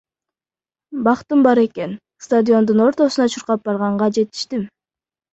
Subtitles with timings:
[1.07, 1.93] Бактым бар экен,
[2.27, 4.65] стадиондун ортосуна чуркап барганга жетиштим.